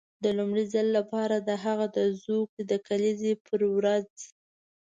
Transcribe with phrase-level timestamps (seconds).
[0.23, 4.09] د لومړي ځل لپاره د هغه د زوکړې د کلیزې پر ورځ.